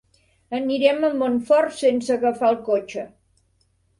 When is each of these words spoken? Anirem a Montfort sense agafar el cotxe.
Anirem 0.59 1.03
a 1.09 1.11
Montfort 1.17 1.77
sense 1.81 2.15
agafar 2.15 2.49
el 2.53 2.59
cotxe. 2.71 3.07